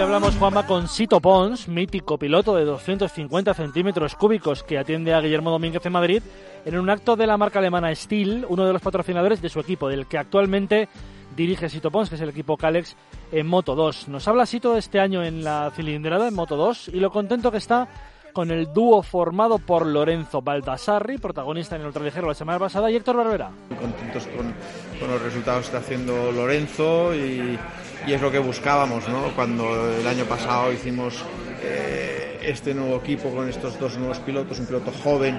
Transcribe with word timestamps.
hablamos, 0.00 0.36
Juanma, 0.36 0.66
con 0.66 0.88
Sito 0.88 1.20
Pons, 1.20 1.68
mítico 1.68 2.18
piloto 2.18 2.54
de 2.54 2.64
250 2.64 3.54
centímetros 3.54 4.14
cúbicos 4.14 4.62
que 4.62 4.78
atiende 4.78 5.14
a 5.14 5.20
Guillermo 5.20 5.50
Domínguez 5.50 5.84
en 5.86 5.92
Madrid, 5.92 6.22
en 6.64 6.78
un 6.78 6.90
acto 6.90 7.16
de 7.16 7.26
la 7.26 7.38
marca 7.38 7.60
alemana 7.60 7.94
Steel, 7.94 8.44
uno 8.48 8.66
de 8.66 8.72
los 8.74 8.82
patrocinadores 8.82 9.40
de 9.40 9.48
su 9.48 9.58
equipo, 9.58 9.88
del 9.88 10.06
que 10.06 10.18
actualmente 10.18 10.88
dirige 11.34 11.68
Sito 11.68 11.90
Pons, 11.90 12.10
que 12.10 12.16
es 12.16 12.20
el 12.20 12.28
equipo 12.28 12.56
Calex 12.56 12.96
en 13.32 13.46
Moto 13.46 13.74
2. 13.74 14.08
Nos 14.08 14.28
habla 14.28 14.44
Sito 14.44 14.76
este 14.76 15.00
año 15.00 15.24
en 15.24 15.42
la 15.42 15.70
cilindrada 15.74 16.28
en 16.28 16.34
Moto 16.34 16.56
2 16.56 16.88
y 16.88 17.00
lo 17.00 17.10
contento 17.10 17.50
que 17.50 17.58
está 17.58 17.88
con 18.34 18.50
el 18.50 18.70
dúo 18.70 19.02
formado 19.02 19.58
por 19.58 19.86
Lorenzo 19.86 20.42
Baldassarri, 20.42 21.16
protagonista 21.16 21.76
en 21.76 21.80
el 21.80 21.86
ultraligero 21.86 22.28
la 22.28 22.34
semana 22.34 22.58
pasada, 22.58 22.90
y 22.90 22.96
Héctor 22.96 23.16
Barbera. 23.16 23.50
Contentos 23.80 24.26
con, 24.26 24.52
con 25.00 25.10
los 25.10 25.22
resultados 25.22 25.60
que 25.60 25.66
está 25.66 25.78
haciendo 25.78 26.32
Lorenzo 26.32 27.14
y, 27.14 27.58
y, 28.06 28.12
es 28.12 28.20
lo 28.20 28.30
que 28.30 28.38
buscábamos, 28.38 29.08
¿no? 29.08 29.34
Cuando 29.34 29.90
el 29.96 30.06
año 30.06 30.24
pasado 30.24 30.72
hicimos 30.72 31.24
eh, 31.62 32.38
este 32.42 32.74
nuevo 32.74 32.96
equipo 32.96 33.30
con 33.30 33.48
estos 33.48 33.78
dos 33.78 33.96
nuevos 33.96 34.18
pilotos, 34.20 34.58
un 34.58 34.66
piloto 34.66 34.92
joven 35.02 35.38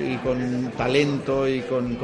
y 0.00 0.16
con 0.18 0.72
talento 0.76 1.48
y 1.48 1.62
con, 1.62 1.96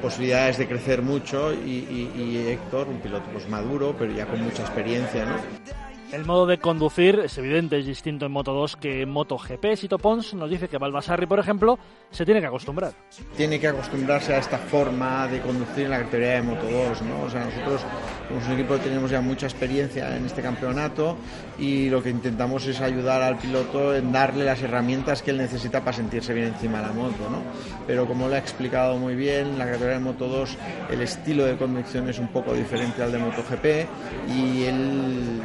posibilidades 0.00 0.58
de 0.58 0.68
crecer 0.68 1.02
mucho 1.02 1.52
y, 1.52 1.56
y, 1.56 2.12
y, 2.16 2.48
Héctor, 2.48 2.88
un 2.88 2.98
piloto 2.98 3.26
pues 3.32 3.48
maduro, 3.48 3.94
pero 3.98 4.12
ya 4.12 4.26
con 4.26 4.42
mucha 4.42 4.62
experiencia, 4.62 5.24
¿no? 5.24 5.85
El 6.12 6.24
modo 6.24 6.46
de 6.46 6.58
conducir 6.58 7.18
es 7.18 7.36
evidente, 7.36 7.78
es 7.78 7.84
distinto 7.86 8.26
en 8.26 8.32
Moto 8.32 8.52
2 8.52 8.76
que 8.76 9.02
en 9.02 9.10
Moto 9.10 9.36
GP. 9.38 9.76
Sito 9.76 9.98
Pons 9.98 10.34
nos 10.34 10.48
dice 10.48 10.68
que 10.68 10.78
Balbasarri, 10.78 11.26
por 11.26 11.40
ejemplo, 11.40 11.78
se 12.10 12.24
tiene 12.24 12.40
que 12.40 12.46
acostumbrar. 12.46 12.92
Tiene 13.36 13.58
que 13.58 13.66
acostumbrarse 13.66 14.32
a 14.32 14.38
esta 14.38 14.56
forma 14.56 15.26
de 15.26 15.40
conducir 15.40 15.86
en 15.86 15.90
la 15.90 15.98
categoría 15.98 16.34
de 16.34 16.42
Moto 16.42 16.70
2, 16.70 17.02
¿no? 17.02 17.22
O 17.22 17.30
sea, 17.30 17.44
nosotros 17.44 17.84
somos 18.28 18.46
un 18.46 18.52
equipo 18.52 18.76
tenemos 18.78 19.10
ya 19.10 19.20
mucha 19.20 19.46
experiencia 19.46 20.16
en 20.16 20.26
este 20.26 20.42
campeonato 20.42 21.16
y 21.58 21.90
lo 21.90 22.02
que 22.02 22.10
intentamos 22.10 22.66
es 22.66 22.80
ayudar 22.80 23.22
al 23.22 23.38
piloto 23.38 23.94
en 23.94 24.12
darle 24.12 24.44
las 24.44 24.62
herramientas 24.62 25.22
que 25.22 25.32
él 25.32 25.38
necesita 25.38 25.80
para 25.80 25.96
sentirse 25.96 26.32
bien 26.34 26.48
encima 26.48 26.80
de 26.80 26.86
la 26.86 26.92
moto, 26.92 27.28
¿no? 27.30 27.42
Pero 27.86 28.06
como 28.06 28.28
le 28.28 28.36
ha 28.36 28.38
explicado 28.38 28.96
muy 28.96 29.16
bien, 29.16 29.58
la 29.58 29.66
categoría 29.66 29.94
de 29.94 30.04
Moto 30.04 30.28
2, 30.28 30.56
el 30.90 31.02
estilo 31.02 31.44
de 31.44 31.56
conducción 31.56 32.08
es 32.08 32.18
un 32.20 32.28
poco 32.28 32.54
diferente 32.54 33.02
al 33.02 33.10
de 33.10 33.18
Moto 33.18 33.42
GP 33.42 33.86
y 34.30 34.64
él 34.64 35.35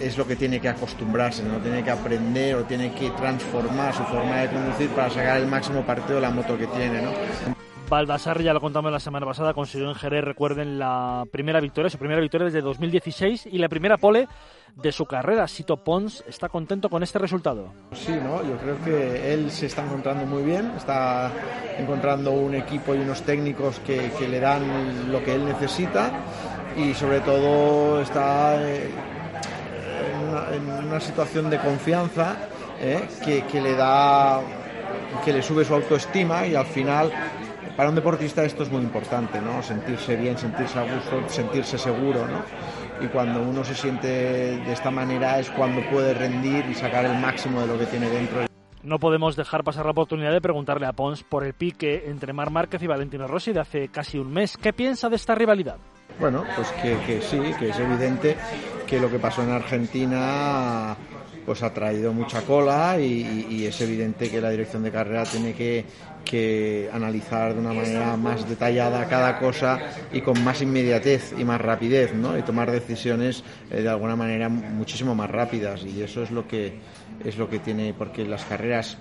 es 0.00 0.16
lo 0.16 0.26
que 0.26 0.36
tiene 0.36 0.60
que 0.60 0.68
acostumbrarse, 0.68 1.42
no 1.42 1.58
tiene 1.58 1.82
que 1.82 1.90
aprender 1.90 2.56
o 2.56 2.64
tiene 2.64 2.92
que 2.92 3.10
transformar 3.10 3.94
su 3.94 4.02
forma 4.04 4.36
de 4.36 4.48
conducir 4.48 4.88
para 4.90 5.10
sacar 5.10 5.38
el 5.38 5.46
máximo 5.46 5.82
partido 5.82 6.16
de 6.16 6.20
la 6.22 6.30
moto 6.30 6.56
que 6.56 6.66
tiene. 6.66 7.02
¿no? 7.02 7.10
Baldassarri, 7.88 8.44
ya 8.44 8.52
lo 8.52 8.60
contamos 8.60 8.92
la 8.92 9.00
semana 9.00 9.24
pasada, 9.24 9.54
consiguió 9.54 9.88
en 9.88 9.94
Jerez, 9.94 10.22
recuerden, 10.22 10.78
la 10.78 11.24
primera 11.30 11.58
victoria, 11.60 11.88
su 11.88 11.98
primera 11.98 12.20
victoria 12.20 12.44
desde 12.44 12.60
2016 12.60 13.46
y 13.46 13.58
la 13.58 13.68
primera 13.68 13.96
pole 13.96 14.28
de 14.76 14.92
su 14.92 15.06
carrera. 15.06 15.48
Sito 15.48 15.82
Pons 15.82 16.22
está 16.28 16.48
contento 16.48 16.90
con 16.90 17.02
este 17.02 17.18
resultado. 17.18 17.72
Sí, 17.92 18.12
¿no? 18.12 18.42
yo 18.42 18.56
creo 18.58 18.76
que 18.84 19.32
él 19.32 19.50
se 19.50 19.66
está 19.66 19.84
encontrando 19.84 20.26
muy 20.26 20.42
bien, 20.42 20.72
está 20.76 21.32
encontrando 21.78 22.32
un 22.32 22.54
equipo 22.54 22.94
y 22.94 22.98
unos 22.98 23.22
técnicos 23.22 23.78
que, 23.80 24.12
que 24.18 24.28
le 24.28 24.40
dan 24.40 25.10
lo 25.10 25.24
que 25.24 25.34
él 25.34 25.46
necesita 25.46 26.12
y 26.76 26.92
sobre 26.94 27.20
todo 27.20 28.02
está... 28.02 28.62
Eh, 28.62 28.90
una, 30.46 30.56
en 30.56 30.84
una 30.86 31.00
situación 31.00 31.50
de 31.50 31.58
confianza 31.58 32.36
eh, 32.80 33.08
que, 33.24 33.42
que, 33.42 33.60
le 33.60 33.74
da 33.74 34.40
que 35.24 35.32
le 35.32 35.42
sube 35.42 35.64
su 35.64 35.74
autoestima 35.74 36.46
y 36.46 36.54
al 36.54 36.66
final 36.66 37.10
para 37.76 37.88
un 37.88 37.94
deportista 37.94 38.44
esto 38.44 38.62
es 38.62 38.70
muy 38.70 38.82
importante 38.82 39.40
no 39.40 39.62
sentirse 39.62 40.16
bien 40.16 40.36
sentirse 40.38 40.78
a 40.78 40.82
gusto 40.82 41.28
sentirse 41.28 41.78
seguro 41.78 42.26
no 42.26 42.42
y 43.04 43.08
cuando 43.08 43.42
uno 43.42 43.64
se 43.64 43.74
siente 43.74 44.08
de 44.08 44.72
esta 44.72 44.90
manera 44.90 45.38
es 45.38 45.50
cuando 45.50 45.80
puede 45.90 46.14
rendir 46.14 46.64
y 46.68 46.74
sacar 46.74 47.04
el 47.04 47.18
máximo 47.18 47.60
de 47.60 47.66
lo 47.66 47.78
que 47.78 47.86
tiene 47.86 48.08
dentro 48.08 48.48
no 48.82 48.98
podemos 48.98 49.36
dejar 49.36 49.64
pasar 49.64 49.84
la 49.84 49.90
oportunidad 49.90 50.32
de 50.32 50.40
preguntarle 50.40 50.86
a 50.86 50.92
Pons 50.92 51.22
por 51.22 51.44
el 51.44 51.52
pique 51.52 52.04
entre 52.06 52.32
Mar 52.32 52.50
Márquez 52.50 52.82
y 52.82 52.86
Valentino 52.86 53.26
Rossi 53.26 53.52
de 53.52 53.60
hace 53.60 53.88
casi 53.88 54.18
un 54.18 54.32
mes. 54.32 54.56
¿Qué 54.56 54.72
piensa 54.72 55.08
de 55.08 55.16
esta 55.16 55.34
rivalidad? 55.34 55.76
Bueno, 56.18 56.44
pues 56.56 56.70
que, 56.80 56.96
que 57.06 57.20
sí, 57.20 57.38
que 57.58 57.68
es 57.68 57.78
evidente 57.78 58.36
que 58.88 58.98
lo 58.98 59.10
que 59.10 59.18
pasó 59.18 59.42
en 59.42 59.50
Argentina 59.50 60.96
pues 61.44 61.62
ha 61.62 61.72
traído 61.72 62.12
mucha 62.12 62.42
cola 62.42 62.98
y, 63.00 63.64
es 63.66 63.80
evidente 63.80 64.30
que 64.30 64.40
la 64.40 64.50
dirección 64.50 64.82
de 64.82 64.90
carrera 64.90 65.24
tiene 65.24 65.54
que, 65.54 65.84
que, 66.24 66.90
analizar 66.92 67.54
de 67.54 67.60
una 67.60 67.72
manera 67.72 68.16
más 68.16 68.48
detallada 68.48 69.06
cada 69.08 69.38
cosa 69.38 69.78
y 70.12 70.20
con 70.20 70.42
más 70.42 70.60
inmediatez 70.62 71.34
y 71.38 71.44
más 71.44 71.60
rapidez, 71.60 72.14
¿no? 72.14 72.36
Y 72.36 72.42
tomar 72.42 72.70
decisiones 72.70 73.42
eh, 73.70 73.82
de 73.82 73.88
alguna 73.88 74.16
manera 74.16 74.48
muchísimo 74.48 75.14
más 75.14 75.30
rápidas 75.30 75.84
y 75.84 76.02
eso 76.02 76.22
es 76.22 76.30
lo 76.30 76.46
que 76.46 76.78
es 77.24 77.36
lo 77.36 77.48
que 77.48 77.58
tiene 77.58 77.94
porque 77.96 78.26
las 78.26 78.44
carreras 78.44 78.98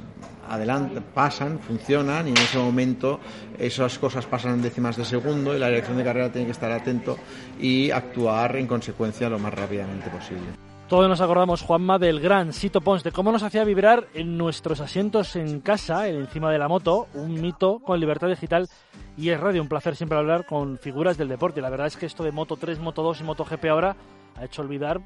adelante, 0.50 1.02
pasan, 1.02 1.60
funcionan 1.60 2.28
y 2.28 2.32
en 2.32 2.38
ese 2.38 2.58
momento 2.58 3.20
esas 3.58 3.98
cosas 4.00 4.26
pasan 4.26 4.56
en 4.56 4.62
décimas 4.62 4.98
de 4.98 5.06
segundo 5.06 5.56
y 5.56 5.60
la 5.60 5.68
dirección 5.68 5.98
de 5.98 6.04
carrera 6.04 6.32
tiene 6.32 6.46
que 6.46 6.52
estar 6.52 6.72
atento 6.72 7.18
y 7.60 7.92
actuar 7.92 8.56
en 8.56 8.68
consecuencia 8.68 9.30
lo 9.30 9.40
más 9.40 9.54
rápidamente 9.54 10.10
posible. 10.10 10.48
Todos 10.88 11.10
nos 11.10 11.20
acordamos, 11.20 11.64
Juanma, 11.64 12.00
del 12.00 12.22
gran 12.22 12.54
Sito 12.54 12.80
Pons, 12.80 13.04
de 13.04 13.12
cómo 13.12 13.34
nos 13.34 13.44
hacía 13.44 13.66
vibrar 13.66 14.08
en 14.14 14.38
nuestros 14.38 14.80
asientos 14.80 15.36
en 15.36 15.60
casa, 15.60 16.08
encima 16.08 16.50
de 16.50 16.60
la 16.60 16.70
moto, 16.70 17.08
un 17.14 17.42
mito 17.42 17.80
con 17.80 18.00
libertad 18.00 18.30
digital 18.30 18.70
y 19.18 19.30
es 19.30 19.38
radio. 19.38 19.62
Un 19.62 19.68
placer 19.68 19.98
siempre 19.98 20.18
hablar 20.18 20.46
con 20.46 20.78
figuras 20.78 21.18
del 21.18 21.28
deporte. 21.28 21.60
La 21.60 21.70
verdad 21.70 21.88
es 21.88 21.98
que 21.98 22.06
esto 22.06 22.24
de 22.24 22.32
Moto 22.32 22.56
3, 22.56 22.80
Moto 22.80 23.04
2 23.04 23.20
y 23.20 23.24
Moto 23.26 23.44
GP 23.44 23.66
ahora 23.66 23.98
ha 24.38 24.46
hecho 24.46 24.62
olvidar 24.62 25.00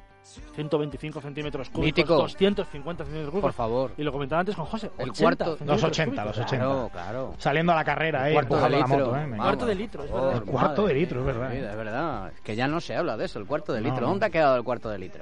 125 0.54 1.20
centímetros 1.20 1.68
cúbicos, 1.68 1.84
Mítico. 1.84 2.14
250 2.14 3.04
centímetros 3.04 3.32
cúbicos. 3.32 3.48
Por 3.48 3.52
favor. 3.56 3.90
Y 3.96 4.02
lo 4.04 4.12
comentaba 4.12 4.40
antes 4.40 4.54
con 4.54 4.66
José. 4.66 4.90
El 4.98 5.10
80 5.10 5.44
cuarto. 5.44 5.64
Los 5.64 5.82
80, 5.82 6.22
cúbicos. 6.22 6.36
los 6.36 6.46
80. 6.46 6.64
Claro, 6.64 6.88
claro. 6.92 7.34
Saliendo 7.38 7.72
a 7.72 7.74
la 7.74 7.84
carrera, 7.84 8.30
eh, 8.30 8.32
cuarto 8.34 8.54
de 8.54 8.62
la 8.62 8.68
litro. 8.68 8.86
moto, 8.98 9.16
eh. 9.16 9.20
Vamos. 9.22 9.36
Cuarto 9.38 9.66
de 9.66 9.74
litro, 9.74 10.04
es 10.04 10.12
verdad. 10.12 10.32
El 10.36 10.42
cuarto 10.42 10.82
madre. 10.82 10.94
de 10.94 11.00
litro, 11.00 11.20
es 11.20 11.26
verdad. 11.26 11.50
Sí, 11.50 11.56
es 11.58 11.76
verdad. 11.76 12.32
Es 12.32 12.40
que 12.40 12.54
ya 12.56 12.68
no 12.68 12.80
se 12.80 12.94
habla 12.94 13.16
de 13.16 13.24
eso, 13.24 13.38
el 13.40 13.46
cuarto 13.46 13.72
de 13.72 13.80
No, 13.80 13.88
litro. 13.88 14.02
no. 14.02 14.08
¿Dónde 14.10 14.26
ha 14.26 14.30
quedado 14.30 14.56
el 14.56 14.62
cuarto 14.62 14.88
de 14.90 14.98
litro? 14.98 15.20